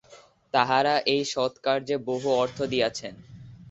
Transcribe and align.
তাঁহারা 0.53 0.95
এই 1.05 1.21
সৎকার্যে 1.33 1.95
বহু 2.07 2.27
অর্থ 2.33 2.57
দিয়াছেন। 2.63 3.13